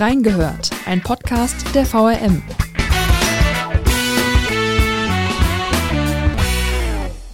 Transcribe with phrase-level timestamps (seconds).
[0.00, 2.40] Reingehört, ein Podcast der VRM.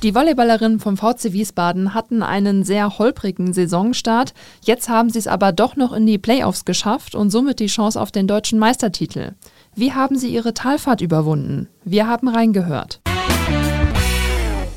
[0.03, 4.33] Die Volleyballerinnen vom VC Wiesbaden hatten einen sehr holprigen Saisonstart.
[4.65, 8.01] Jetzt haben sie es aber doch noch in die Playoffs geschafft und somit die Chance
[8.01, 9.33] auf den deutschen Meistertitel.
[9.75, 11.69] Wie haben sie ihre Talfahrt überwunden?
[11.85, 13.04] Wir haben reingehört.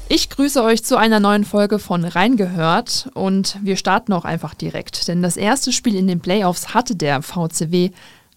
[0.09, 5.09] Ich grüße euch zu einer neuen Folge von Reingehört und wir starten auch einfach direkt,
[5.09, 7.89] denn das erste Spiel in den Playoffs hatte der VCW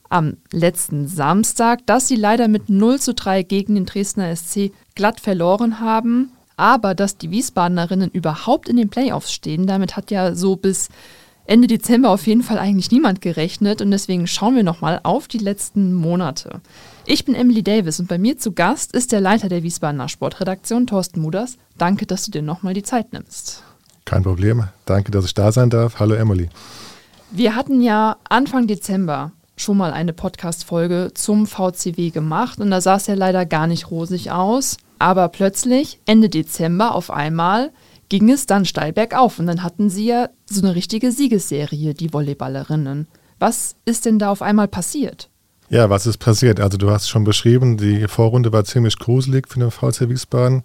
[0.08, 5.20] am letzten Samstag, das sie leider mit 0 zu 3 gegen den Dresdner SC glatt
[5.20, 6.32] verloren haben.
[6.56, 10.88] Aber dass die Wiesbadenerinnen überhaupt in den Playoffs stehen, damit hat ja so bis
[11.50, 15.38] Ende Dezember auf jeden Fall eigentlich niemand gerechnet und deswegen schauen wir nochmal auf die
[15.38, 16.60] letzten Monate.
[17.06, 20.86] Ich bin Emily Davis und bei mir zu Gast ist der Leiter der Wiesbadener Sportredaktion,
[20.86, 21.58] Thorsten Muders.
[21.76, 23.64] Danke, dass du dir nochmal die Zeit nimmst.
[24.04, 24.68] Kein Problem.
[24.84, 25.98] Danke, dass ich da sein darf.
[25.98, 26.48] Hallo Emily.
[27.32, 32.94] Wir hatten ja Anfang Dezember schon mal eine Podcast-Folge zum VCW gemacht und da sah
[32.94, 34.76] es ja leider gar nicht rosig aus.
[35.00, 37.72] Aber plötzlich, Ende Dezember auf einmal,
[38.10, 42.12] ging es dann steil bergauf und dann hatten sie ja so eine richtige Siegesserie, die
[42.12, 43.06] Volleyballerinnen.
[43.38, 45.30] Was ist denn da auf einmal passiert?
[45.70, 46.60] Ja, was ist passiert?
[46.60, 50.64] Also du hast schon beschrieben, die Vorrunde war ziemlich gruselig für den VC Wiesbaden.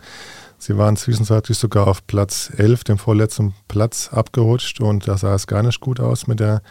[0.57, 5.45] Sie waren zwischenzeitlich sogar auf Platz 11, dem vorletzten Platz, abgerutscht und da sah es
[5.45, 6.63] gar nicht gut aus mit der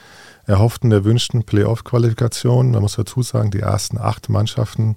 [0.46, 2.72] erhofften, erwünschten Playoff-Qualifikation.
[2.72, 4.96] Man muss dazu sagen, die ersten acht Mannschaften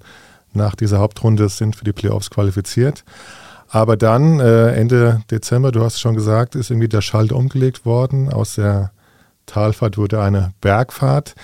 [0.52, 3.04] nach dieser Hauptrunde sind für die Playoffs qualifiziert.
[3.68, 7.84] Aber dann, äh, Ende Dezember, du hast es schon gesagt, ist irgendwie der Schalter umgelegt
[7.84, 8.32] worden.
[8.32, 8.92] Aus der
[9.46, 11.34] Talfahrt wurde eine Bergfahrt.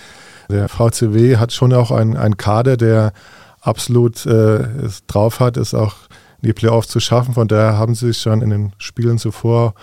[0.49, 3.13] Der VCW hat schon auch einen Kader, der
[3.61, 5.95] absolut äh, es drauf hat, es auch
[6.43, 7.35] in die Playoffs zu schaffen.
[7.35, 9.75] Von daher haben sie sich schon in den Spielen zuvor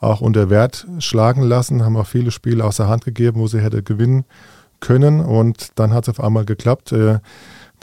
[0.00, 3.60] auch unter Wert schlagen lassen, haben auch viele Spiele aus der Hand gegeben, wo sie
[3.60, 4.24] hätte gewinnen
[4.80, 5.20] können.
[5.20, 6.92] Und dann hat es auf einmal geklappt.
[6.92, 7.18] Äh,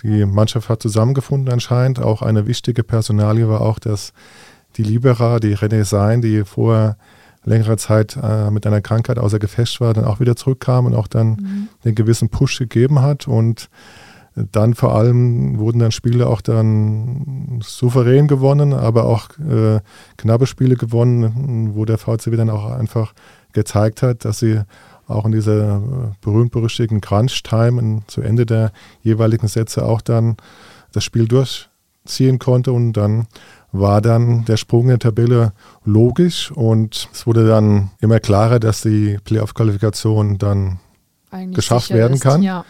[0.04, 2.00] die Mannschaft hat zusammengefunden anscheinend.
[2.00, 4.14] Auch eine wichtige Personalie war auch, dass
[4.78, 6.98] die Libera, die René Sein, die vorher
[7.44, 11.08] längere Zeit äh, mit einer Krankheit außer Gefecht war, dann auch wieder zurückkam und auch
[11.08, 11.67] dann mhm.
[11.84, 13.28] den gewissen Push gegeben hat.
[13.28, 13.70] Und
[14.36, 19.82] dann vor allem wurden dann Spiele auch dann souverän gewonnen, aber auch äh,
[20.17, 23.14] knappe Spiele gewonnen, wo der VCW dann auch einfach
[23.54, 24.61] gezeigt hat, dass sie
[25.16, 25.82] auch in dieser
[26.22, 30.38] berühmt-berüchtigten Crunch-Time zu Ende der jeweiligen Sätze auch dann
[30.92, 33.27] das Spiel durchziehen konnte und dann
[33.72, 35.54] war dann der Sprung in der Tabelle
[35.86, 40.80] logisch und es wurde dann immer klarer, dass die Playoff-Qualifikation dann
[41.30, 42.43] Eigentlich geschafft werden ist, kann.
[42.43, 42.66] Ja.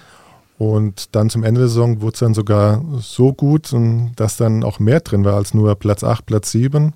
[0.59, 3.75] Und dann zum Ende der Saison wurde es dann sogar so gut,
[4.15, 6.93] dass dann auch mehr drin war als nur Platz 8, Platz 7.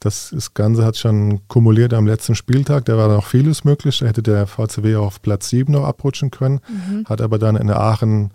[0.00, 2.84] Das, Ganze hat schon kumuliert am letzten Spieltag.
[2.84, 3.98] Da war noch vieles möglich.
[3.98, 7.04] Da hätte der VCW auf Platz 7 noch abrutschen können, mhm.
[7.06, 8.30] hat aber dann in Aachen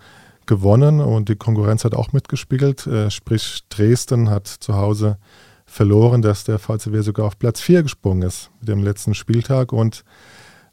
[0.46, 2.86] gewonnen und die Konkurrenz hat auch mitgespielt.
[2.86, 5.18] Äh, sprich, Dresden hat zu Hause
[5.66, 10.04] verloren, dass der VCW sogar auf Platz 4 gesprungen ist mit dem letzten Spieltag und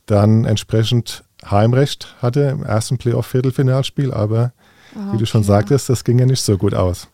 [0.06, 4.52] dann entsprechend Heimrecht hatte im ersten Playoff-Viertelfinalspiel, aber
[4.94, 5.12] okay.
[5.12, 7.08] wie du schon sagtest, das ging ja nicht so gut aus.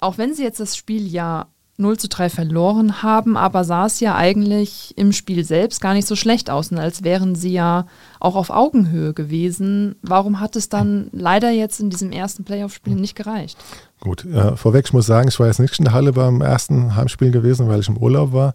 [0.00, 1.46] Auch wenn sie jetzt das Spiel ja
[1.76, 6.06] 0 zu 3 verloren haben, aber sah es ja eigentlich im Spiel selbst gar nicht
[6.06, 7.86] so schlecht aus, als wären sie ja
[8.20, 9.96] auch auf Augenhöhe gewesen.
[10.02, 13.58] Warum hat es dann leider jetzt in diesem ersten Playoff-Spiel nicht gereicht?
[14.00, 16.94] Gut, äh, vorweg, ich muss sagen, ich war jetzt nicht in der Halle beim ersten
[16.94, 18.54] Heimspiel gewesen, weil ich im Urlaub war,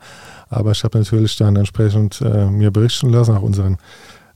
[0.50, 3.78] aber ich habe natürlich dann entsprechend äh, mir berichten lassen, auch unseren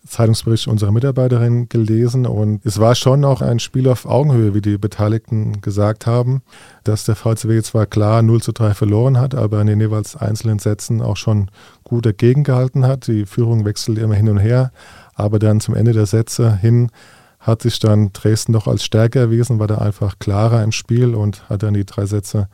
[0.05, 4.77] Zeitungsbericht unserer Mitarbeiterin gelesen und es war schon auch ein Spiel auf Augenhöhe, wie die
[4.77, 6.41] Beteiligten gesagt haben,
[6.83, 10.59] dass der VCW zwar klar 0 zu 3 verloren hat, aber in den jeweils einzelnen
[10.59, 11.49] Sätzen auch schon
[11.83, 13.07] gut dagegen gehalten hat.
[13.07, 14.71] Die Führung wechselte immer hin und her,
[15.15, 16.89] aber dann zum Ende der Sätze hin
[17.39, 21.49] hat sich dann Dresden doch als stärker erwiesen, war da einfach klarer im Spiel und
[21.49, 22.47] hat dann die drei Sätze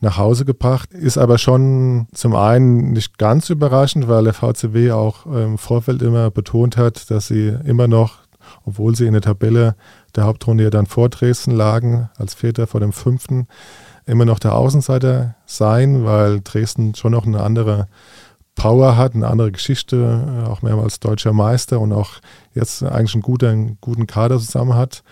[0.00, 0.92] nach Hause gebracht.
[0.92, 6.30] Ist aber schon zum einen nicht ganz überraschend, weil der VCW auch im Vorfeld immer
[6.30, 8.18] betont hat, dass sie immer noch,
[8.64, 9.74] obwohl sie in der Tabelle
[10.14, 13.46] der Hauptrunde ja dann vor Dresden lagen, als Vierter vor dem Fünften,
[14.06, 17.88] immer noch der Außenseiter sein, weil Dresden schon noch eine andere
[18.54, 22.14] Power hat, eine andere Geschichte, auch mehrmals deutscher Meister und auch
[22.54, 25.04] jetzt eigentlich einen guten, guten Kader zusammen hat.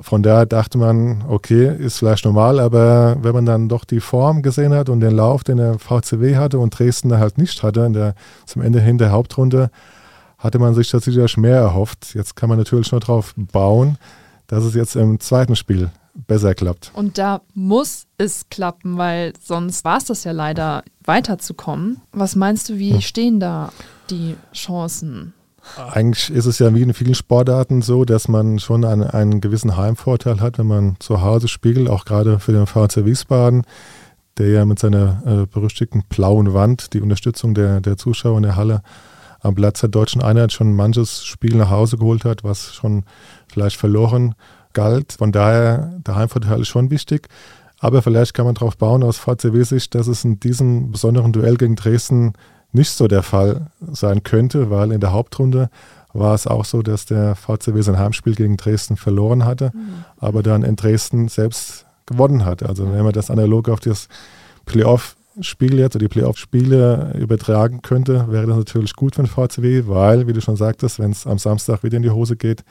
[0.00, 4.42] Von daher dachte man, okay, ist vielleicht normal, aber wenn man dann doch die Form
[4.42, 7.94] gesehen hat und den Lauf, den der VCW hatte und Dresden halt nicht hatte, in
[7.94, 8.14] der,
[8.46, 9.70] zum Ende hin der Hauptrunde,
[10.38, 12.14] hatte man sich tatsächlich mehr erhofft.
[12.14, 13.98] Jetzt kann man natürlich nur darauf bauen,
[14.46, 15.90] dass es jetzt im zweiten Spiel
[16.26, 16.92] besser klappt.
[16.94, 22.00] Und da muss es klappen, weil sonst war es das ja leider, weiterzukommen.
[22.12, 23.00] Was meinst du, wie hm.
[23.00, 23.72] stehen da
[24.10, 25.34] die Chancen?
[25.76, 29.76] Eigentlich ist es ja wie in vielen Sportarten so, dass man schon einen, einen gewissen
[29.76, 33.64] Heimvorteil hat, wenn man zu Hause spielt, auch gerade für den VC Wiesbaden,
[34.38, 38.56] der ja mit seiner äh, berüchtigten blauen Wand die Unterstützung der, der Zuschauer in der
[38.56, 38.82] Halle
[39.40, 43.04] am Platz der deutschen Einheit schon manches Spiel nach Hause geholt hat, was schon
[43.46, 44.34] vielleicht verloren
[44.72, 45.12] galt.
[45.12, 47.28] Von daher, der Heimvorteil ist schon wichtig.
[47.80, 51.76] Aber vielleicht kann man darauf bauen aus VCW-Sicht, dass es in diesem besonderen Duell gegen
[51.76, 52.32] Dresden
[52.72, 55.70] nicht so der Fall sein könnte, weil in der Hauptrunde
[56.12, 60.04] war es auch so, dass der VCW sein Heimspiel gegen Dresden verloren hatte, mhm.
[60.18, 62.62] aber dann in Dresden selbst gewonnen hat.
[62.62, 64.08] Also wenn man das analog auf das
[64.66, 70.26] Playoff-Spiel jetzt oder die Playoff-Spiele übertragen könnte, wäre das natürlich gut für den VCW, weil,
[70.26, 72.64] wie du schon sagtest, wenn es am Samstag wieder in die Hose geht,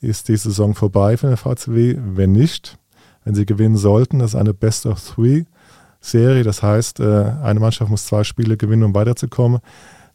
[0.00, 1.96] ist die Saison vorbei für den VCW.
[1.98, 2.76] Wenn nicht,
[3.24, 5.44] wenn sie gewinnen sollten, das ist eine Best of Three
[6.02, 6.42] Serie.
[6.42, 9.60] Das heißt, äh, eine Mannschaft muss zwei Spiele gewinnen, um weiterzukommen.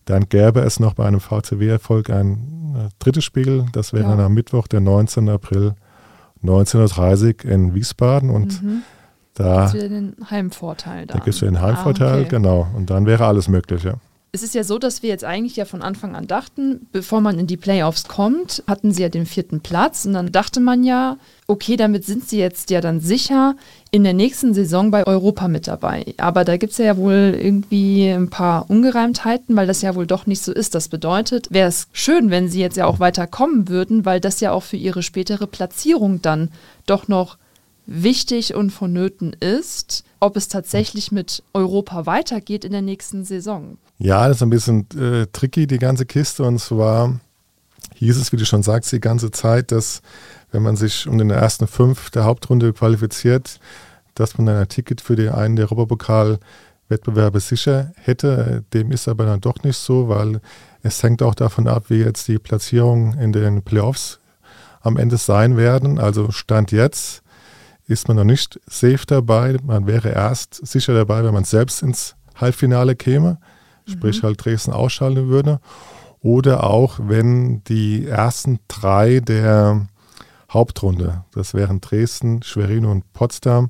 [0.06, 3.66] Dann gäbe es noch bei einem VCW-Erfolg ein äh, drittes Spiel.
[3.74, 4.10] Das wäre ja.
[4.12, 5.28] dann am Mittwoch, der 19.
[5.30, 5.74] April
[6.44, 8.30] 1930 in Wiesbaden.
[8.30, 8.84] Und mhm.
[9.34, 9.66] da.
[9.72, 11.08] gibt es den Heimvorteil.
[11.08, 12.30] Da gibt es den Heimvorteil, ah, okay.
[12.30, 12.68] genau.
[12.76, 13.96] Und dann wäre alles möglich, ja.
[14.34, 17.40] Es ist ja so, dass wir jetzt eigentlich ja von Anfang an dachten, bevor man
[17.40, 21.18] in die Playoffs kommt, hatten sie ja den vierten Platz und dann dachte man ja,
[21.48, 23.56] okay, damit sind sie jetzt ja dann sicher
[23.92, 26.14] in der nächsten Saison bei Europa mit dabei.
[26.18, 30.26] Aber da gibt es ja wohl irgendwie ein paar Ungereimtheiten, weil das ja wohl doch
[30.26, 30.76] nicht so ist.
[30.76, 34.40] Das bedeutet, wäre es schön, wenn sie jetzt ja auch weiter kommen würden, weil das
[34.40, 36.50] ja auch für ihre spätere Platzierung dann
[36.86, 37.38] doch noch
[37.86, 43.78] wichtig und vonnöten ist, ob es tatsächlich mit Europa weitergeht in der nächsten Saison.
[43.98, 46.44] Ja, das ist ein bisschen äh, tricky, die ganze Kiste.
[46.44, 47.20] Und zwar
[47.96, 50.02] hieß es, wie du schon sagst, die ganze Zeit, dass
[50.52, 53.60] wenn man sich um den ersten fünf der Hauptrunde qualifiziert,
[54.16, 58.64] dass man dann ein Ticket für den einen der Europapokal-Wettbewerbe sicher hätte.
[58.74, 60.42] Dem ist aber dann doch nicht so, weil
[60.82, 64.20] es hängt auch davon ab, wie jetzt die Platzierungen in den Playoffs
[64.82, 66.00] am Ende sein werden.
[66.00, 67.22] Also Stand jetzt
[67.88, 69.58] ist man noch nicht safe dabei.
[69.64, 73.38] Man wäre erst sicher dabei, wenn man selbst ins Halbfinale käme,
[73.86, 73.92] mhm.
[73.92, 75.60] sprich halt Dresden ausschalten würde.
[76.22, 79.88] Oder auch, wenn die ersten drei der
[80.50, 83.70] Hauptrunde, das wären Dresden, Schwerin und Potsdam,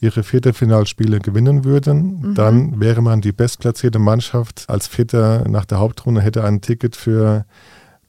[0.00, 2.34] ihre Viertelfinalspiele gewinnen würden, mhm.
[2.34, 7.44] dann wäre man die bestplatzierte Mannschaft als Vierter nach der Hauptrunde, hätte ein Ticket für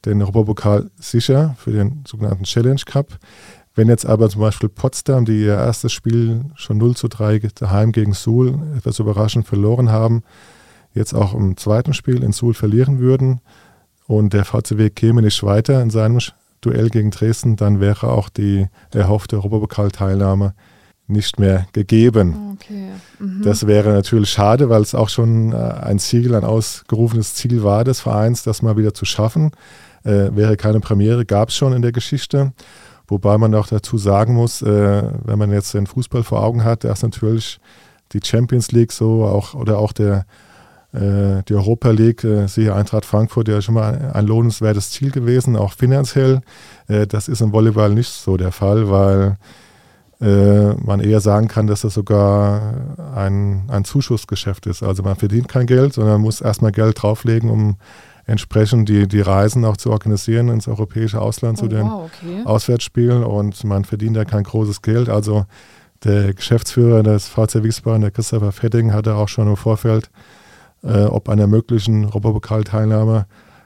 [0.05, 3.19] den Europapokal sicher, für den sogenannten Challenge Cup.
[3.75, 7.91] Wenn jetzt aber zum Beispiel Potsdam, die ihr erstes Spiel schon 0 zu 3 daheim
[7.91, 10.23] gegen Suhl etwas überraschend verloren haben,
[10.93, 13.41] jetzt auch im zweiten Spiel in Suhl verlieren würden
[14.05, 16.19] und der VCW käme nicht weiter in seinem
[16.65, 20.53] Duell gegen Dresden, dann wäre auch die erhoffte Europapokalteilnahme
[21.07, 22.55] nicht mehr gegeben.
[22.55, 22.89] Okay.
[23.19, 23.41] Mhm.
[23.43, 27.83] Das wäre natürlich schade, weil es auch schon äh, ein Ziel, ein ausgerufenes Ziel war
[27.83, 29.51] des Vereins, das mal wieder zu schaffen.
[30.03, 32.53] Äh, wäre keine Premiere, gab es schon in der Geschichte.
[33.07, 36.83] Wobei man auch dazu sagen muss, äh, wenn man jetzt den Fußball vor Augen hat,
[36.83, 37.59] da ist natürlich
[38.13, 40.25] die Champions League so auch oder auch der
[40.93, 45.73] die Europa League, äh, siehe Eintracht Frankfurt, ja schon mal ein lohnenswertes Ziel gewesen, auch
[45.73, 46.41] finanziell.
[46.87, 49.37] Äh, das ist im Volleyball nicht so der Fall, weil
[50.21, 52.75] äh, man eher sagen kann, dass das sogar
[53.15, 54.83] ein, ein Zuschussgeschäft ist.
[54.83, 57.77] Also man verdient kein Geld, sondern muss erstmal Geld drauflegen, um
[58.25, 62.41] entsprechend die, die Reisen auch zu organisieren ins europäische Ausland oh, zu den wow, okay.
[62.45, 65.09] Auswärtsspielen und man verdient da kein großes Geld.
[65.09, 65.45] Also
[66.03, 70.09] der Geschäftsführer des VC Wiesbaden, der Christopher Fetting, hatte auch schon im Vorfeld,
[70.83, 73.25] äh, ob einer möglichen Europapokalteilnahme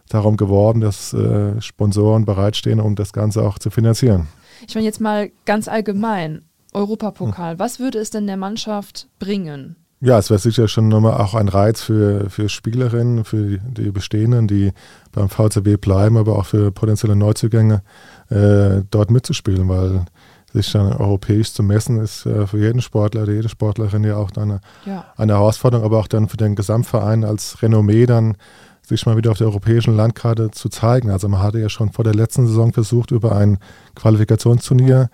[0.09, 4.27] darum geworben, dass äh, Sponsoren bereitstehen, um das Ganze auch zu finanzieren.
[4.67, 6.43] Ich meine jetzt mal ganz allgemein,
[6.73, 7.59] Europapokal, hm.
[7.59, 9.75] was würde es denn der Mannschaft bringen?
[9.99, 14.47] Ja, es wäre sicher schon nochmal auch ein Reiz für, für Spielerinnen, für die Bestehenden,
[14.47, 14.71] die
[15.11, 17.81] beim VCB bleiben, aber auch für potenzielle Neuzugänge
[18.29, 20.05] äh, dort mitzuspielen, weil
[20.53, 24.61] sich dann europäisch zu messen, ist äh, für jeden Sportler, jede Sportlerin ja auch eine,
[24.85, 25.05] ja.
[25.17, 28.37] eine Herausforderung, aber auch dann für den Gesamtverein als Renommee dann
[28.81, 31.09] sich mal wieder auf der europäischen Landkarte zu zeigen.
[31.09, 33.57] Also man hatte ja schon vor der letzten Saison versucht, über ein
[33.95, 35.09] Qualifikationsturnier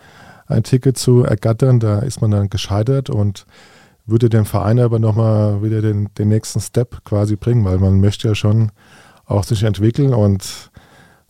[0.46, 1.80] ein Ticket zu ergattern.
[1.80, 3.46] Da ist man dann gescheitert und
[4.06, 8.28] würde dem Verein aber nochmal wieder den, den nächsten Step quasi bringen, weil man möchte
[8.28, 8.72] ja schon
[9.26, 10.70] auch sich entwickeln und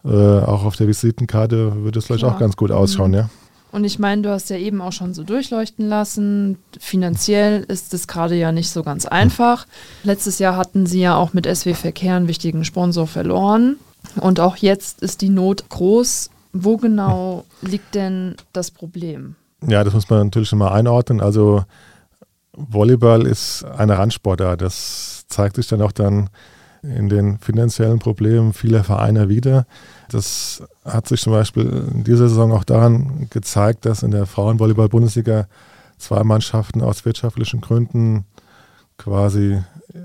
[0.03, 3.17] äh, auch auf der Visitenkarte würde es vielleicht auch ganz gut ausschauen, mhm.
[3.17, 3.29] ja.
[3.73, 6.59] Und ich meine, du hast ja eben auch schon so durchleuchten lassen.
[6.79, 9.65] Finanziell ist es gerade ja nicht so ganz einfach.
[10.03, 13.77] Letztes Jahr hatten sie ja auch mit SW Verkehr einen wichtigen Sponsor verloren.
[14.17, 16.29] Und auch jetzt ist die Not groß.
[16.53, 19.37] Wo genau liegt denn das Problem?
[19.67, 21.19] Ja, das muss man natürlich schon mal einordnen.
[21.19, 21.63] Also
[22.55, 24.61] Volleyball ist eine Randsportart.
[24.61, 26.29] Das zeigt sich dann auch dann
[26.83, 29.65] in den finanziellen Problemen vieler Vereine wieder.
[30.09, 35.47] Das hat sich zum Beispiel in dieser Saison auch daran gezeigt, dass in der Frauenvolleyball-Bundesliga
[35.97, 38.25] zwei Mannschaften aus wirtschaftlichen Gründen
[38.97, 39.61] quasi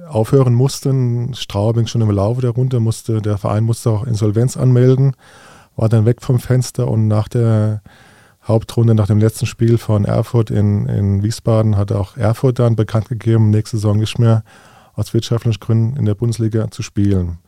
[0.08, 1.35] aufhören mussten.
[1.35, 5.14] Straubing schon im Laufe der Runde musste, der Verein musste auch Insolvenz anmelden,
[5.76, 7.82] war dann weg vom Fenster und nach der
[8.47, 13.08] Hauptrunde, nach dem letzten Spiel von Erfurt in, in Wiesbaden, hat auch Erfurt dann bekannt
[13.08, 14.42] gegeben, nächste Saison nicht mehr
[14.98, 17.38] aus wirtschaftlichen Gründen in der Bundesliga zu spielen.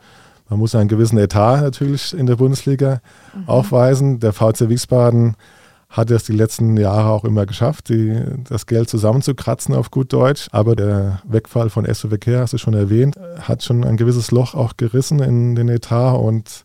[0.48, 3.00] Man muss einen gewissen Etat natürlich in der Bundesliga
[3.34, 3.48] mhm.
[3.48, 4.20] aufweisen.
[4.20, 5.36] Der VC Wiesbaden
[5.88, 8.16] hat es die letzten Jahre auch immer geschafft, die,
[8.48, 10.48] das Geld zusammenzukratzen auf gut Deutsch.
[10.52, 14.54] Aber der Wegfall von SO Verkehr, hast du schon erwähnt, hat schon ein gewisses Loch
[14.54, 16.64] auch gerissen in den Etat und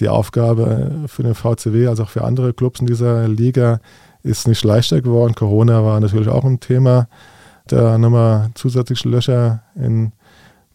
[0.00, 3.80] die Aufgabe für den VCW, als auch für andere Clubs in dieser Liga,
[4.22, 5.34] ist nicht leichter geworden.
[5.34, 7.08] Corona war natürlich auch ein Thema.
[7.68, 10.12] Da nochmal zusätzliche Löcher in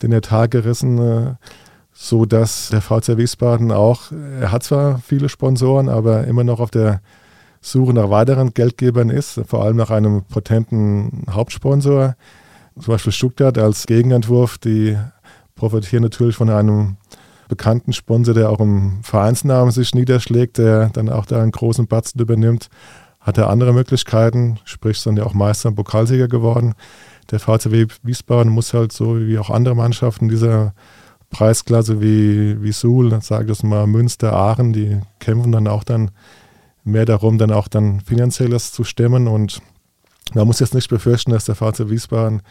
[0.02, 1.36] den Etat gerissen, äh,
[1.94, 6.72] so dass der VC Wiesbaden auch, er hat zwar viele Sponsoren, aber immer noch auf
[6.72, 7.02] der
[7.62, 12.16] Suche nach weiteren Geldgebern ist, vor allem nach einem potenten Hauptsponsor.
[12.80, 14.98] Zum Beispiel Stuttgart als Gegenentwurf, die
[15.56, 16.98] profitieren natürlich von einem
[17.48, 22.20] bekannten Sponsor, der auch im Vereinsnamen sich niederschlägt, der dann auch da einen großen Batzen
[22.20, 22.70] übernimmt.
[23.22, 26.74] Hat er andere Möglichkeiten, sprich, sind ja auch Meister und Pokalsieger geworden.
[27.30, 30.74] Der VCW Wiesbaden muss halt so wie auch andere Mannschaften dieser
[31.30, 36.12] Preisklasse wie, wie Suhl, sage ich das mal, Münster, Aachen, die kämpfen dann auch dann
[36.84, 39.28] mehr darum, dann auch dann finanzielles zu stemmen.
[39.28, 39.62] Und
[40.34, 42.42] man muss jetzt nicht befürchten, dass der VC Wiesbaden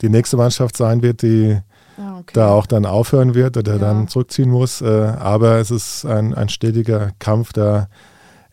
[0.00, 1.58] die nächste Mannschaft sein wird, die
[1.98, 2.32] ah, okay.
[2.32, 3.78] da auch dann aufhören wird oder ja.
[3.78, 4.80] dann zurückziehen muss.
[4.80, 7.88] Äh, aber es ist ein, ein stetiger Kampf, da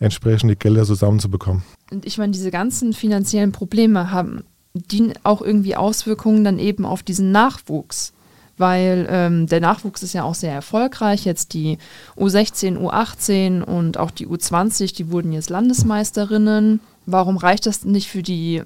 [0.03, 1.63] entsprechend die Gelder zusammenzubekommen.
[1.91, 4.43] Und ich meine, diese ganzen finanziellen Probleme haben
[4.73, 8.13] die auch irgendwie Auswirkungen dann eben auf diesen Nachwuchs
[8.57, 11.25] weil ähm, der Nachwuchs ist ja auch sehr erfolgreich.
[11.25, 11.77] Jetzt die
[12.17, 16.79] U16, U18 und auch die U20, die wurden jetzt Landesmeisterinnen.
[17.05, 18.61] Warum reicht das nicht für die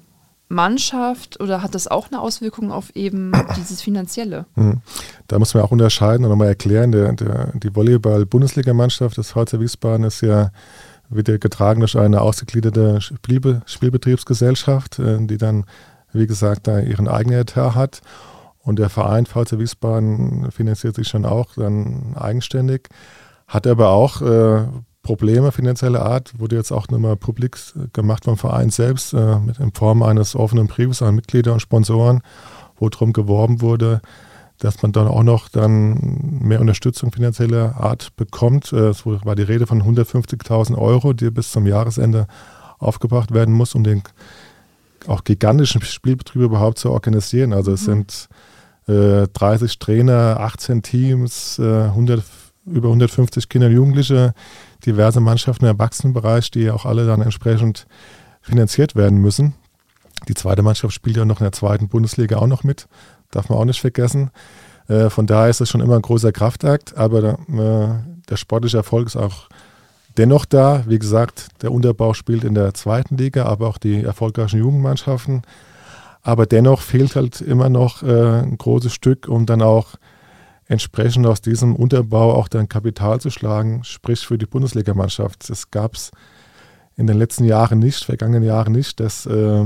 [0.48, 4.46] Mannschaft oder hat das auch eine Auswirkung auf eben dieses Finanzielle?
[4.54, 4.80] Hm.
[5.26, 10.04] Da muss man auch unterscheiden und nochmal erklären, der, der, die Volleyball-Bundesligamannschaft des VC Wiesbaden
[10.04, 10.50] ist ja
[11.10, 15.64] wieder getragen durch eine ausgegliederte Spielbe Spielbetriebsgesellschaft, äh, die dann,
[16.12, 18.00] wie gesagt, da ihren eigenen Etat hat.
[18.58, 22.88] Und der Verein VC Wiesbaden finanziert sich schon auch dann eigenständig,
[23.46, 24.66] hat aber auch äh,
[25.02, 27.56] Probleme finanzieller Art, wurde jetzt auch nochmal publik
[27.94, 32.20] gemacht vom Verein selbst, äh, mit in Form eines offenen Briefes an Mitglieder und Sponsoren,
[32.76, 34.02] wo darum geworben wurde,
[34.58, 38.72] dass man dann auch noch dann mehr Unterstützung finanzieller Art bekommt.
[38.72, 42.26] Äh, es war die Rede von 150.000 Euro, die bis zum Jahresende
[42.78, 44.02] aufgebracht werden muss, um den
[45.06, 47.52] auch gigantischen Spielbetrieb überhaupt zu organisieren.
[47.52, 48.06] Also es mhm.
[48.06, 48.28] sind
[48.88, 52.22] 30 äh, Trainer, 18 Teams, 100, äh,
[52.66, 54.32] über 150 Kinder und Jugendliche,
[54.84, 57.86] diverse Mannschaften im Erwachsenenbereich, die auch alle dann entsprechend
[58.40, 59.54] finanziert werden müssen.
[60.26, 62.88] Die zweite Mannschaft spielt ja noch in der zweiten Bundesliga auch noch mit,
[63.30, 64.30] darf man auch nicht vergessen.
[64.88, 69.16] Äh, von daher ist es schon immer ein großer Kraftakt, aber der sportliche Erfolg ist
[69.16, 69.48] auch
[70.16, 70.84] dennoch da.
[70.86, 75.42] Wie gesagt, der Unterbau spielt in der zweiten Liga, aber auch die erfolgreichen Jugendmannschaften
[76.28, 79.94] aber dennoch fehlt halt immer noch äh, ein großes Stück, um dann auch
[80.66, 85.48] entsprechend aus diesem Unterbau auch dann Kapital zu schlagen, sprich für die Bundesligamannschaft.
[85.48, 86.10] Das gab es
[86.96, 89.64] in den letzten Jahren nicht, vergangenen Jahren nicht, dass äh,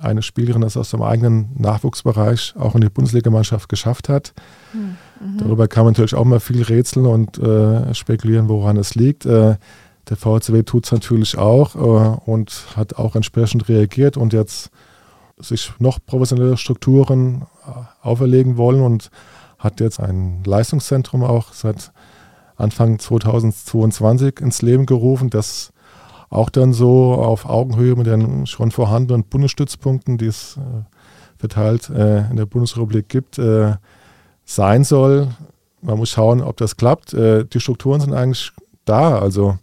[0.00, 4.32] eine Spielerin das aus dem eigenen Nachwuchsbereich auch in die Bundesligamannschaft geschafft hat.
[4.72, 5.38] Hm, mhm.
[5.38, 9.26] Darüber kann man natürlich auch mal viel rätseln und äh, spekulieren, woran es liegt.
[9.26, 9.56] Äh,
[10.08, 14.70] der VCW tut es natürlich auch äh, und hat auch entsprechend reagiert und jetzt
[15.38, 19.10] sich noch professionelle Strukturen äh, auferlegen wollen und
[19.58, 21.92] hat jetzt ein Leistungszentrum auch seit
[22.56, 25.72] Anfang 2022 ins Leben gerufen, das
[26.30, 30.82] auch dann so auf Augenhöhe mit den schon vorhandenen Bundesstützpunkten, die es äh,
[31.36, 33.74] verteilt äh, in der Bundesrepublik gibt, äh,
[34.44, 35.28] sein soll.
[35.82, 37.12] Man muss schauen, ob das klappt.
[37.14, 38.52] Die Strukturen sind eigentlich
[38.84, 39.18] da.
[39.18, 39.56] Also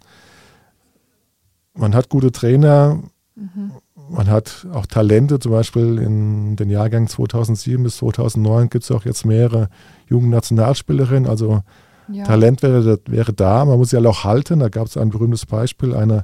[1.75, 3.03] man hat gute Trainer,
[3.35, 3.71] mhm
[4.09, 9.05] man hat auch Talente, zum Beispiel in den Jahrgängen 2007 bis 2009 gibt es auch
[9.05, 9.69] jetzt mehrere
[10.09, 11.61] Jugendnationalspielerinnen, also
[12.09, 12.23] ja.
[12.23, 14.59] Talent wäre, wäre da, man muss sie halt auch halten.
[14.59, 16.23] Da gab es ein berühmtes Beispiel, eine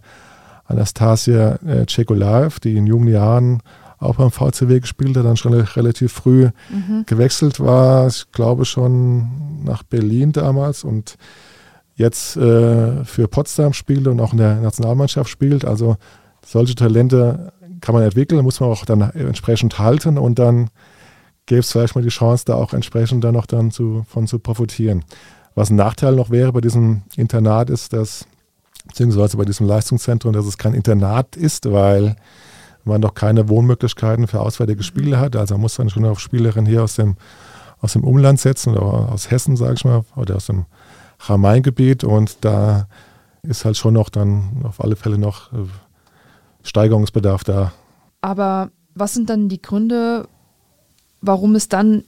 [0.66, 3.62] Anastasia äh, Cekolaev, die in jungen Jahren
[4.00, 7.04] auch beim VCW gespielt hat, dann schon relativ früh mhm.
[7.06, 11.16] gewechselt war, ich glaube schon nach Berlin damals und
[11.96, 15.64] jetzt äh, für Potsdam spielt und auch in der Nationalmannschaft spielt.
[15.64, 15.96] Also
[16.46, 20.70] solche Talente kann man entwickeln, muss man auch dann entsprechend halten und dann
[21.46, 24.40] gäbe es vielleicht mal die Chance, da auch entsprechend dann noch dann zu, von zu
[24.40, 25.04] profitieren.
[25.56, 28.26] Was ein Nachteil noch wäre bei diesem Internat ist, dass,
[28.94, 32.16] beziehungsweise bei diesem Leistungszentrum, dass es kein Internat ist, weil
[32.84, 35.36] man noch keine Wohnmöglichkeiten für auswärtige Spiele hat.
[35.36, 37.16] Also man muss dann schon auf Spielerinnen hier aus dem,
[37.82, 40.66] aus dem Umland setzen oder aus Hessen, sage ich mal, oder aus dem
[41.22, 42.88] Rhein-Main-Gebiet und da
[43.42, 45.66] ist halt schon noch dann auf alle Fälle noch äh,
[46.62, 47.74] Steigerungsbedarf da.
[48.22, 50.28] Aber was sind dann die Gründe,
[51.20, 52.04] warum es dann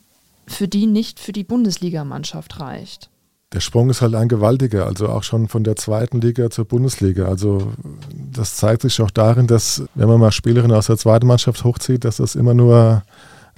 [0.45, 3.09] für die nicht für die Bundesligamannschaft reicht?
[3.55, 7.27] Der Sprung ist halt ein gewaltiger, also auch schon von der zweiten Liga zur Bundesliga.
[7.27, 7.71] Also
[8.13, 12.03] das zeigt sich auch darin, dass wenn man mal Spielerinnen aus der zweiten Mannschaft hochzieht,
[12.03, 13.03] dass das immer nur,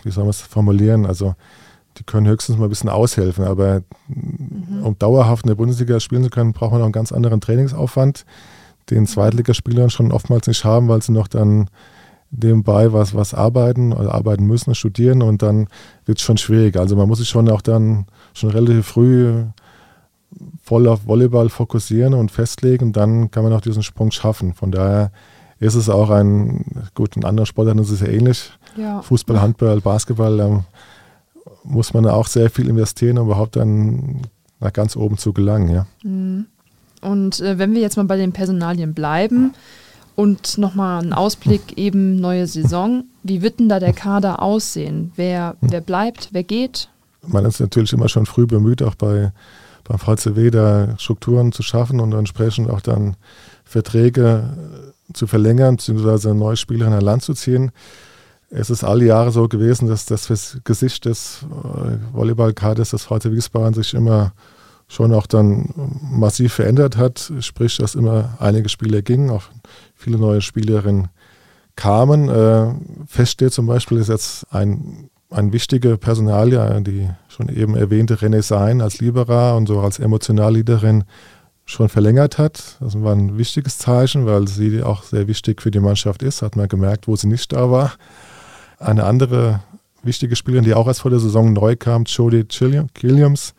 [0.03, 1.33] wie soll man es formulieren, also
[1.97, 4.83] die können höchstens mal ein bisschen aushelfen, aber mhm.
[4.83, 8.23] um dauerhaft in der Bundesliga spielen zu können, braucht man auch einen ganz anderen Trainingsaufwand,
[8.91, 11.71] den Zweitligaspielern schon oftmals nicht haben, weil sie noch dann
[12.29, 15.69] nebenbei was, was arbeiten oder arbeiten müssen, studieren und dann
[16.05, 16.77] wird es schon schwierig.
[16.77, 19.45] Also man muss sich schon auch dann schon relativ früh
[20.67, 24.53] voll auf Volleyball fokussieren und festlegen, dann kann man auch diesen Sprung schaffen.
[24.53, 25.11] Von daher
[25.59, 28.51] ist es auch ein, gut, in anderen Sportarten ist es ja ähnlich.
[28.75, 29.01] Ja.
[29.01, 30.65] Fußball, Handball, Basketball, da
[31.63, 34.23] muss man auch sehr viel investieren, um überhaupt dann
[34.59, 35.69] nach ganz oben zu gelangen.
[35.69, 35.85] Ja.
[36.03, 36.47] Mhm.
[37.01, 39.53] Und äh, wenn wir jetzt mal bei den Personalien bleiben
[40.17, 45.13] und nochmal einen Ausblick eben neue Saison, wie wird denn da der Kader aussehen?
[45.15, 46.89] Wer, wer bleibt, wer geht?
[47.25, 49.31] Man ist natürlich immer schon früh bemüht, auch bei
[49.87, 53.15] beim VCW da Strukturen zu schaffen und entsprechend auch dann
[53.63, 54.43] Verträge
[55.09, 57.71] äh, zu verlängern, beziehungsweise neue Spieler an Land zu ziehen.
[58.49, 63.73] Es ist alle Jahre so gewesen, dass das Gesicht des äh, Volleyballkaders des VC Wiesbaden
[63.73, 64.33] sich immer
[64.87, 67.31] schon auch dann massiv verändert hat.
[67.41, 69.43] Sprich, dass immer einige Spieler gingen, auch
[69.95, 71.09] viele neue Spielerinnen
[71.75, 72.29] kamen.
[72.29, 72.73] Äh,
[73.07, 78.41] fest steht zum Beispiel, ist jetzt ein ein wichtiger Personalie, die schon eben erwähnte René
[78.41, 81.03] Sein als Libera und so als Emotionalleaderin
[81.65, 82.77] schon verlängert hat.
[82.79, 86.55] Das war ein wichtiges Zeichen, weil sie auch sehr wichtig für die Mannschaft ist, hat
[86.55, 87.93] man gemerkt, wo sie nicht da war.
[88.79, 89.59] Eine andere
[90.01, 92.45] wichtige Spielerin, die auch erst vor der Saison neu kam, Jodie
[93.01, 93.53] Williams,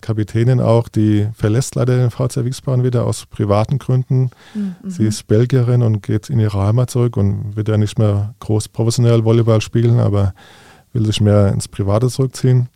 [0.00, 4.30] Kapitänin auch, die verlässt leider den VC Wiesbaden wieder aus privaten Gründen.
[4.52, 4.74] Mhm.
[4.90, 8.68] Sie ist Belgierin und geht in ihre Heimat zurück und wird ja nicht mehr groß
[8.68, 10.34] professionell Volleyball spielen, aber
[10.92, 12.68] will sich mehr ins Private zurückziehen.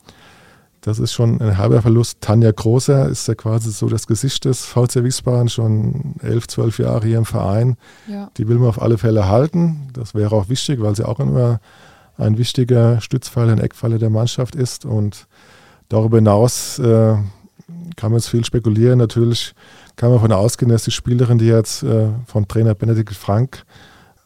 [0.87, 2.21] Das ist schon ein halber Verlust.
[2.21, 7.05] Tanja Großer ist ja quasi so das Gesicht des VC Wiesbaden, schon elf, zwölf Jahre
[7.05, 7.77] hier im Verein.
[8.07, 8.31] Ja.
[8.37, 9.89] Die will man auf alle Fälle halten.
[9.95, 11.59] Das wäre auch wichtig, weil sie auch immer
[12.17, 14.85] ein wichtiger Stützpfeiler, ein Eckpfeiler der Mannschaft ist.
[14.85, 15.27] Und
[15.89, 17.17] darüber hinaus äh,
[17.97, 19.01] kann man jetzt viel spekulieren.
[19.01, 19.55] Natürlich
[19.97, 23.65] kann man davon ausgehen, dass die Spielerin, die jetzt äh, von Trainer Benedikt Frank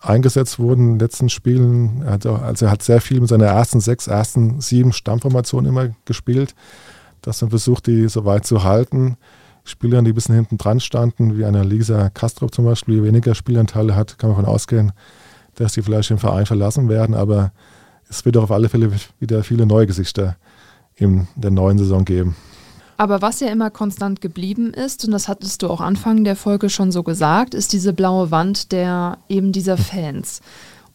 [0.00, 2.02] eingesetzt wurden in den letzten Spielen.
[2.02, 5.68] Er hat, auch, also er hat sehr viel mit seiner ersten sechs, ersten sieben Stammformationen
[5.68, 6.54] immer gespielt,
[7.22, 9.16] dass man versucht, die so weit zu halten.
[9.64, 13.34] Spieler, die ein bisschen hinten dran standen, wie eine Lisa Kastrop zum Beispiel, die weniger
[13.34, 14.92] Spielanteile hat, kann man davon ausgehen,
[15.54, 17.14] dass die vielleicht den Verein verlassen werden.
[17.14, 17.52] Aber
[18.08, 20.36] es wird auch auf alle Fälle wieder viele neue Gesichter
[20.94, 22.36] in der neuen Saison geben.
[23.00, 26.68] Aber was ja immer konstant geblieben ist, und das hattest du auch Anfang der Folge
[26.68, 30.42] schon so gesagt, ist diese blaue Wand der eben dieser Fans.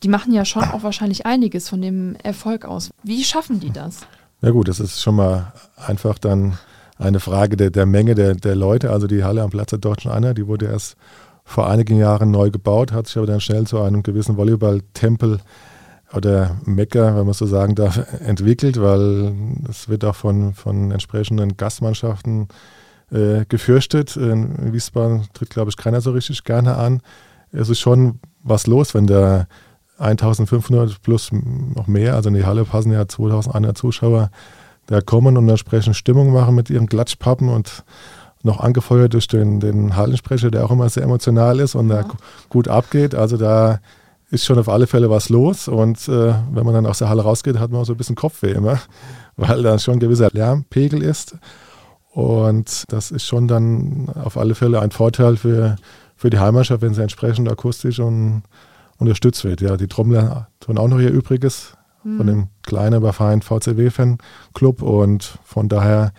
[0.04, 2.92] Die machen ja schon auch wahrscheinlich einiges von dem Erfolg aus.
[3.02, 4.02] Wie schaffen die das?
[4.44, 6.60] Ja gut, das ist schon mal einfach dann
[7.00, 8.92] eine Frage der, der Menge der, der Leute.
[8.92, 10.98] Also die Halle am Platz der Deutschen Anna, die wurde erst
[11.44, 15.40] vor einigen Jahren neu gebaut, hat sich aber dann schnell zu einem gewissen Volleyball-Tempel
[16.16, 19.34] oder Mecker, wenn man so sagen darf, entwickelt, weil
[19.70, 22.48] es wird auch von, von entsprechenden Gastmannschaften
[23.12, 24.16] äh, gefürchtet.
[24.16, 27.02] In Wiesbaden tritt, glaube ich, keiner so richtig gerne an.
[27.52, 29.48] Es ist schon was los, wenn da
[29.98, 34.30] 1500 plus noch mehr, also in die Halle passen ja 2100 Zuschauer,
[34.88, 37.84] da kommen und entsprechend Stimmung machen mit ihren Klatschpappen und
[38.44, 42.04] noch angefeuert durch den, den Hallensprecher, der auch immer sehr emotional ist und ja.
[42.04, 42.10] da
[42.50, 43.16] gut abgeht.
[43.16, 43.80] Also da
[44.36, 45.68] ist schon auf alle Fälle was los.
[45.68, 48.16] Und äh, wenn man dann aus der Halle rausgeht, hat man auch so ein bisschen
[48.16, 48.80] Kopfweh immer,
[49.36, 51.36] weil da schon ein gewisser Lärmpegel ist.
[52.12, 55.76] Und das ist schon dann auf alle Fälle ein Vorteil für,
[56.16, 58.44] für die Heimmannschaft, wenn sie entsprechend akustisch und
[58.98, 59.62] unterstützt wird.
[59.62, 62.18] Ja, die Trommler tun auch noch ihr Übriges mhm.
[62.18, 64.82] von dem kleinen, aber feinen VCW-Fan-Club.
[64.82, 66.14] Und von daher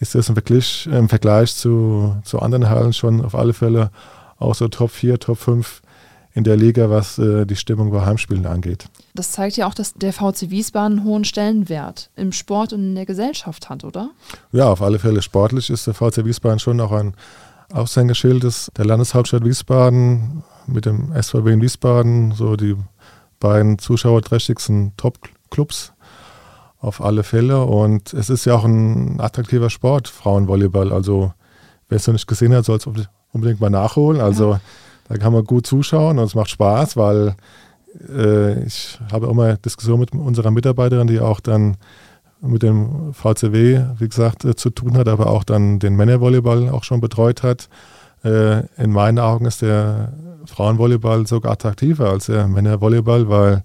[0.00, 3.90] ist das im Vergleich, im Vergleich zu, zu anderen Hallen schon auf alle Fälle
[4.38, 5.82] auch so Top 4, Top 5
[6.38, 8.84] in der Liga, was äh, die Stimmung bei Heimspielen angeht.
[9.12, 12.94] Das zeigt ja auch, dass der VC Wiesbaden einen hohen Stellenwert im Sport und in
[12.94, 14.10] der Gesellschaft hat, oder?
[14.52, 15.20] Ja, auf alle Fälle.
[15.20, 17.14] Sportlich ist der VC Wiesbaden schon auch ein
[17.72, 22.76] Aushängeschild des, der Landeshauptstadt Wiesbaden mit dem SVW in Wiesbaden, so die
[23.40, 25.92] beiden zuschauerträchtigsten Top-Clubs
[26.78, 27.64] auf alle Fälle.
[27.64, 30.92] Und es ist ja auch ein attraktiver Sport, Frauenvolleyball.
[30.92, 31.32] Also
[31.88, 32.86] wer es noch nicht gesehen hat, soll es
[33.32, 34.20] unbedingt mal nachholen.
[34.20, 34.60] Also ja.
[35.08, 37.34] Da kann man gut zuschauen und es macht Spaß, weil
[38.08, 41.76] äh, ich habe immer Diskussionen mit unserer Mitarbeiterin, die auch dann
[42.40, 46.84] mit dem VCW, wie gesagt, äh, zu tun hat, aber auch dann den Männervolleyball auch
[46.84, 47.68] schon betreut hat.
[48.24, 50.12] Äh, in meinen Augen ist der
[50.46, 53.62] Frauenvolleyball sogar attraktiver als der Männervolleyball, weil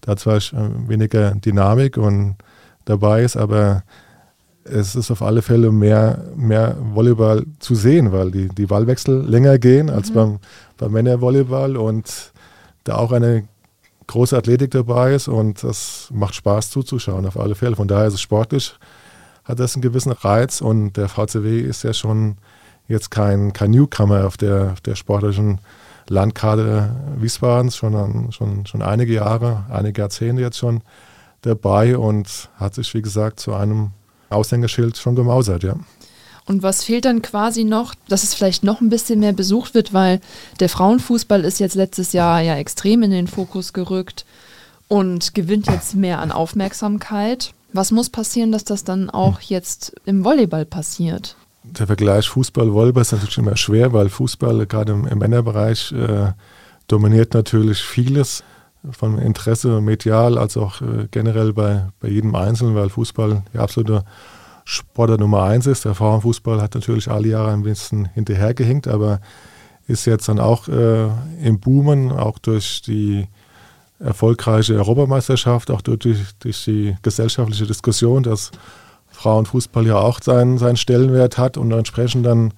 [0.00, 2.36] da zwar äh, weniger Dynamik und
[2.84, 3.82] dabei ist, aber
[4.64, 9.58] es ist auf alle Fälle mehr, mehr Volleyball zu sehen, weil die, die Ballwechsel länger
[9.58, 10.14] gehen als mhm.
[10.14, 10.38] beim,
[10.80, 12.32] beim Männervolleyball und
[12.84, 13.46] da auch eine
[14.06, 17.76] große Athletik dabei ist und das macht Spaß zuzuschauen auf alle Fälle.
[17.76, 18.74] Von daher ist es sportlich,
[19.44, 22.38] hat das einen gewissen Reiz und der VCW ist ja schon
[22.88, 25.60] jetzt kein, kein Newcomer auf der, auf der sportlichen
[26.08, 30.82] Landkarte Wiesbadens, schon, schon, schon einige Jahre, einige Jahrzehnte jetzt schon
[31.42, 33.92] dabei und hat sich, wie gesagt, zu einem
[34.30, 35.76] Aushängeschild schon gemausert, ja.
[36.46, 39.92] Und was fehlt dann quasi noch, dass es vielleicht noch ein bisschen mehr besucht wird,
[39.92, 40.20] weil
[40.58, 44.24] der Frauenfußball ist jetzt letztes Jahr ja extrem in den Fokus gerückt
[44.88, 47.52] und gewinnt jetzt mehr an Aufmerksamkeit.
[47.72, 51.36] Was muss passieren, dass das dann auch jetzt im Volleyball passiert?
[51.62, 56.32] Der Vergleich Fußball-Volleyball ist natürlich immer schwer, weil Fußball gerade im, im Männerbereich äh,
[56.88, 58.42] dominiert natürlich vieles
[58.90, 64.04] von Interesse medial als auch äh, generell bei, bei jedem Einzelnen, weil Fußball die absolute
[64.70, 65.84] Sportler Nummer eins ist.
[65.84, 69.20] Der Frauenfußball hat natürlich alle Jahre ein bisschen hinterhergehinkt, aber
[69.88, 71.08] ist jetzt dann auch äh,
[71.42, 73.26] im Boomen, auch durch die
[73.98, 75.98] erfolgreiche Europameisterschaft, auch durch,
[76.38, 78.52] durch die gesellschaftliche Diskussion, dass
[79.08, 82.54] Frauenfußball ja auch seinen, seinen Stellenwert hat und entsprechend dann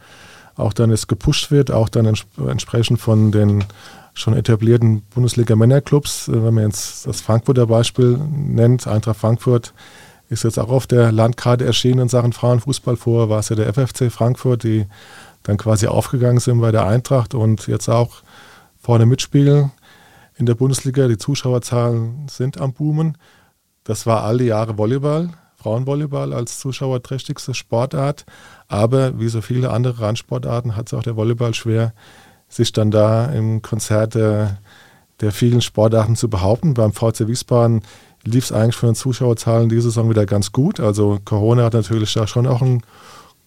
[0.55, 3.65] auch dann es gepusht wird, auch dann ents entsprechend von den
[4.13, 9.73] schon etablierten Bundesliga-Männerclubs, wenn man jetzt das Frankfurter Beispiel nennt, Eintracht Frankfurt
[10.33, 12.97] ist jetzt auch auf der Landkarte erschienen in Sachen Frauenfußball.
[12.97, 14.87] Vorher war es ja der FFC Frankfurt, die
[15.43, 18.23] dann quasi aufgegangen sind bei der Eintracht und jetzt auch
[18.81, 19.73] vorne mitspielen
[20.37, 21.07] in der Bundesliga.
[21.07, 23.19] Die Zuschauerzahlen sind am Boomen.
[23.85, 28.25] Das war all die Jahre Volleyball, Frauenvolleyball als zuschauerträchtigste Sportart.
[28.69, 31.93] Aber wie so viele andere Randsportarten hat es auch der Volleyball schwer,
[32.49, 34.59] sich dann da im Konzert der,
[35.21, 36.73] der vielen Sportarten zu behaupten.
[36.73, 37.83] Beim VC Wiesbaden
[38.25, 40.81] lief es eigentlich von den Zuschauerzahlen diese Saison wieder ganz gut.
[40.81, 42.83] Also Corona hat natürlich da schon auch ein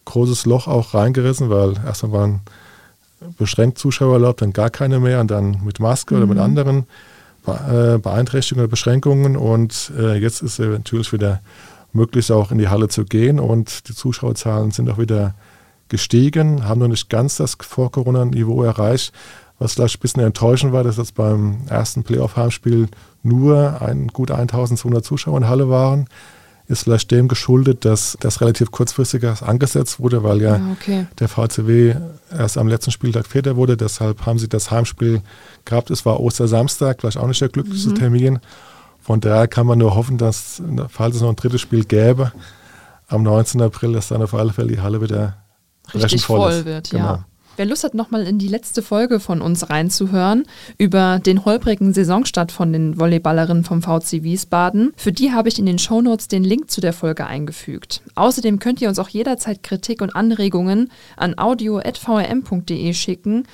[0.06, 2.42] großes Loch auch reingerissen, weil erstmal waren
[3.38, 6.20] beschränkt Zuschauer erlaubt, dann gar keine mehr und dann mit Maske mhm.
[6.20, 6.44] oder mit mhm.
[6.44, 6.86] anderen
[7.48, 9.38] äh, Beeinträchtigungen oder Beschränkungen.
[9.38, 11.42] Und äh, jetzt ist es natürlich wieder
[11.94, 15.34] möglich, auch in die Halle zu gehen und die Zuschauerzahlen sind auch wieder
[15.88, 19.14] gestiegen, haben noch nicht ganz das Vor-Corona-Niveau erreicht.
[19.58, 22.90] Was vielleicht ein bisschen enttäuschend war, dass jetzt beim ersten Playoff-Heimspiel
[23.24, 26.08] nur ein, gut 1200 Zuschauer in Halle waren,
[26.68, 31.06] ist vielleicht dem geschuldet, dass das relativ kurzfristig angesetzt wurde, weil ja ah, okay.
[31.20, 31.96] der VCW
[32.32, 33.78] erst am letzten Spieltag Vierter wurde.
[33.78, 35.22] Deshalb haben sie das Heimspiel
[35.64, 35.92] gehabt.
[35.92, 37.96] Es war Ostersamstag, vielleicht auch nicht der glücklichste mhm.
[37.96, 38.40] Termin.
[39.00, 42.32] Von daher kann man nur hoffen, dass, falls es noch ein drittes Spiel gäbe,
[43.08, 43.62] am 19.
[43.62, 45.38] April, dass dann auf alle Fälle die Halle wieder
[45.94, 46.90] richtig voll, voll wird.
[46.90, 47.04] Genau.
[47.04, 47.26] Ja.
[47.58, 50.44] Wer Lust hat, nochmal in die letzte Folge von uns reinzuhören
[50.78, 55.66] über den holprigen Saisonstart von den Volleyballerinnen vom VC Wiesbaden, für die habe ich in
[55.66, 58.02] den Shownotes den Link zu der Folge eingefügt.
[58.16, 63.48] Außerdem könnt ihr uns auch jederzeit Kritik und Anregungen an audio.vrm.de schicken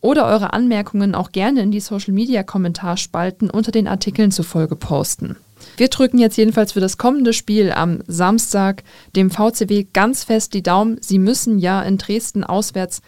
[0.00, 4.76] oder eure Anmerkungen auch gerne in die Social Media Kommentarspalten unter den Artikeln zur Folge
[4.76, 5.36] posten.
[5.76, 8.82] Wir drücken jetzt jedenfalls für das kommende Spiel am Samstag
[9.14, 10.98] dem VCW ganz fest die Daumen.
[11.00, 13.02] Sie müssen ja in Dresden auswärts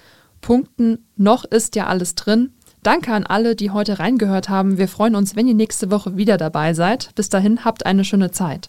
[0.45, 0.99] Punkten.
[1.17, 2.53] Noch ist ja alles drin.
[2.83, 4.77] Danke an alle, die heute reingehört haben.
[4.77, 7.15] Wir freuen uns, wenn ihr nächste Woche wieder dabei seid.
[7.15, 8.67] Bis dahin, habt eine schöne Zeit.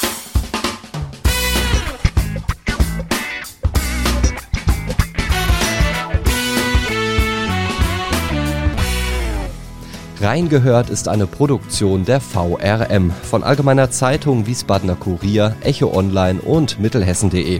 [10.21, 17.59] Reingehört ist eine Produktion der VRM von Allgemeiner Zeitung, Wiesbadener Kurier, Echo Online und Mittelhessen.de.